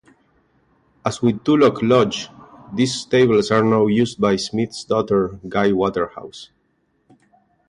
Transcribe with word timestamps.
As 1.05 1.21
with 1.21 1.43
Tulloch 1.43 1.83
Lodge, 1.83 2.27
these 2.73 2.95
stables 3.01 3.51
are 3.51 3.63
now 3.63 3.85
used 3.85 4.19
by 4.19 4.35
Smith's 4.35 4.83
daughter 4.83 5.39
Gai 5.47 5.73
Waterhouse. 5.73 6.49